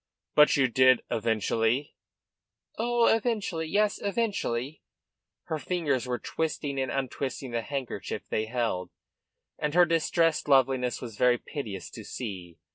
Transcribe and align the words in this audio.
"But 0.33 0.57
you 0.57 0.67
did 0.67 1.03
eventually?" 1.11 1.95
"Oh, 2.75 3.05
eventually! 3.05 3.67
Yes, 3.67 4.01
eventually." 4.01 4.81
Her 5.43 5.59
fingers 5.59 6.07
were 6.07 6.17
twisting 6.17 6.79
and 6.79 6.89
untwisting 6.91 7.51
the 7.51 7.61
handkerchief 7.61 8.27
they 8.27 8.45
held, 8.47 8.89
and 9.59 9.75
her 9.75 9.85
distressed 9.85 10.47
loveliness 10.47 11.03
was 11.03 11.17
very 11.19 11.37
piteous 11.37 11.91
to 11.91 12.03
see. 12.03 12.57